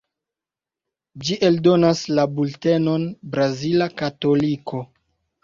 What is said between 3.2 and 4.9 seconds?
"Brazila Katoliko".